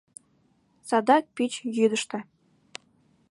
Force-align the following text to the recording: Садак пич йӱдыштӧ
Садак 0.87 1.23
пич 1.35 1.53
йӱдыштӧ 1.77 2.19